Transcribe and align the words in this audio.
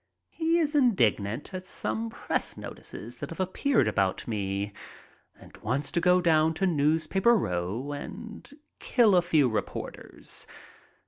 He 0.31 0.57
is 0.57 0.73
indignant 0.73 1.53
at 1.53 1.67
some 1.67 2.09
press 2.09 2.57
notices 2.57 3.19
that 3.19 3.29
have 3.29 3.39
appeared 3.39 3.87
about 3.87 4.27
me 4.27 4.73
and 5.39 5.55
wants 5.57 5.91
to 5.91 6.01
go 6.01 6.19
down 6.21 6.55
to 6.55 6.65
newspaper 6.65 7.35
row 7.37 7.91
and 7.91 8.51
kill 8.79 9.15
a 9.15 9.21
few 9.21 9.47
reporters. 9.47 10.47